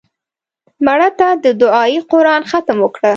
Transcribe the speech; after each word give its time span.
مړه 0.85 1.09
ته 1.19 1.27
د 1.43 1.45
دعایي 1.61 1.99
قرآن 2.11 2.41
ختم 2.51 2.77
وکړه 2.81 3.09